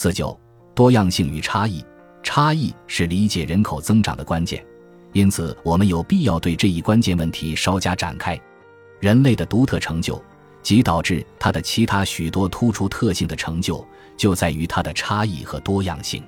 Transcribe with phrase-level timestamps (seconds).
[0.00, 0.38] 四九
[0.76, 1.84] 多样性与差异，
[2.22, 4.64] 差异是理解人口增长的关键，
[5.12, 8.40] 因此我们有必要对这一关键问题稍加展开。
[9.00, 10.22] 人类的独特成就
[10.62, 13.84] 及导致它的其他许多突出特性的成就，
[14.16, 16.22] 就在于它的差异和多样性。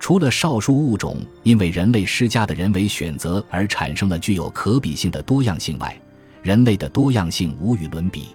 [0.00, 5.96] 除了少数物种因为人类施加的人为选择而产生了具有可比性的多样性外，
[6.42, 8.30] 人类的多样性无与伦比。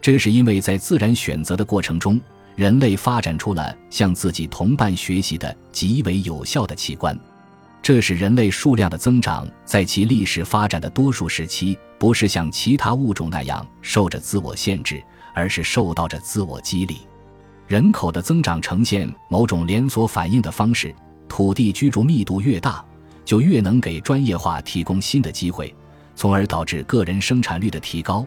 [0.00, 2.20] 这是因为在自然选择的过程中，
[2.56, 7.18] 人类发展出了向自己同伴学习的极为有效的器官。
[7.82, 15.02] 这使人类数量的增长在其历史发展的多数时期，不是像其他物种那样受着自我限制，
[15.34, 16.98] 而是受到着自我激励。
[17.66, 20.94] 人口的增长呈现某种连锁反应的方式，
[21.28, 22.84] 土地居住密度越大，
[23.24, 25.74] 就越能给专业化提供新的机会，
[26.14, 28.26] 从而导致个人生产率的提高。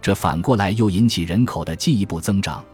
[0.00, 2.64] 这反过来又引起人口的进一步增长。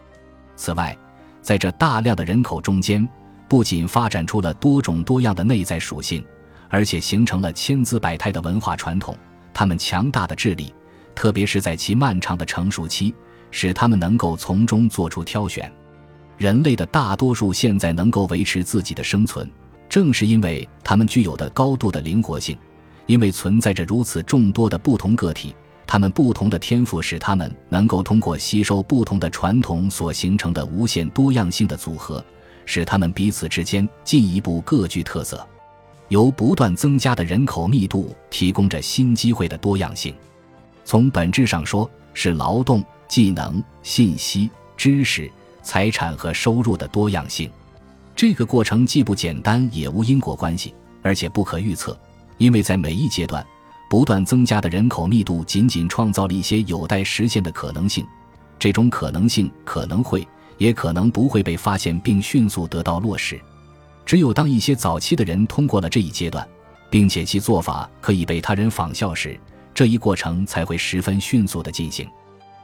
[0.59, 0.95] 此外，
[1.41, 3.07] 在这大量的人口中间，
[3.47, 6.21] 不仅发展出了多种多样的内在属性，
[6.67, 9.15] 而且形成了千姿百态的文化传统。
[9.53, 10.73] 他们强大的智力，
[11.15, 13.15] 特别是在其漫长的成熟期，
[13.51, 15.71] 使他们能够从中做出挑选。
[16.37, 19.49] 人类的大多数现在能够维持自己的生存，
[19.87, 22.57] 正是因为他们具有的高度的灵活性。
[23.05, 25.55] 因为存在着如此众多的不同个体，
[25.91, 32.23] 他们不同的天赋使他们能够通过吸收不同的传统所形成的无限多样性的组合，
[32.63, 35.43] 使他们彼此之间进一步各具特色。
[36.09, 40.13] 由不断增加的人口密度提供着新机会的多样性，
[40.85, 45.27] 从本质上说，是劳动、技能、信息、知识。
[45.63, 47.49] 财产和收入的多样性，
[48.15, 51.97] 这个过程既不简单，也无因果关系，而且不可预测。
[52.37, 53.45] 因为在每一阶段，
[53.89, 58.05] 不断增加的人口密度仅仅创造了一些有待实现的可能性。
[58.57, 60.25] 这种可能性可能会，
[60.57, 63.39] 也可能不会被发现并迅速得到落实。
[64.05, 66.47] 只有当一些早期的人通过了这一阶段，
[66.89, 69.39] 并且其做法可以被他人仿效时，
[69.73, 72.07] 这一过程才会十分迅速地进行。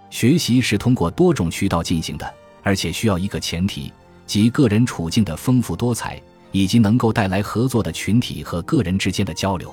[0.09, 2.33] 学习是通过多种渠道进行的。
[2.61, 3.93] 而且需要一个前提，
[4.25, 6.19] 即个人处境的丰富多彩，
[6.51, 9.71] 以及能够带来合作的群体和个人之间的交流。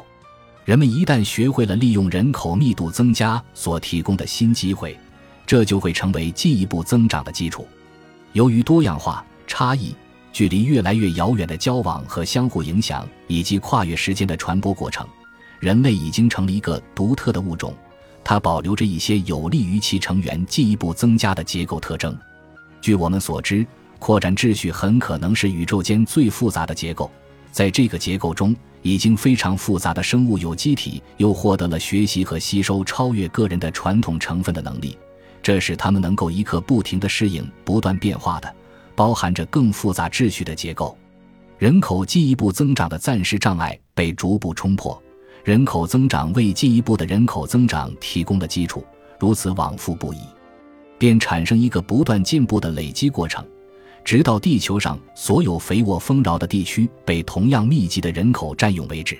[0.65, 4.97] 人们一旦学会了利用人口密度增加所提供的新机会，
[5.45, 7.67] 这就会成为进一步增长的基础。
[8.33, 9.93] 由于多样化、差异、
[10.33, 15.05] 距离越来越遥远的交往和相互影响，以及跨越时间的传播过程，
[15.59, 17.75] 人类已经成了一个独特的物种。
[18.23, 22.17] 它保留着一些有利于其成员进一步增加的结构特征。
[22.81, 23.67] 据我们所知，
[23.99, 27.11] 扩展秩序很可能是宇宙间最复杂的结构。
[27.51, 34.99] 在这个结构中，已经非常复杂的生物有机体又获得了学习和吸收超越个人的传统成分的能力，
[35.43, 38.55] 这使他们能够一刻不停地适应不断变化的、
[38.95, 40.97] 包含着更复杂秩序的结构。
[41.59, 45.01] 人口进一步增长的暂时障碍被逐步冲破，
[45.45, 48.85] 人口增长为进一步的人口增长提供了基础，
[49.21, 50.19] 如此往复不已。
[50.99, 53.45] 便产生一个不断进步的累积过程，
[54.05, 59.19] 直到地球上所有肥沃丰饶的地区被同样密集的人口占用为止。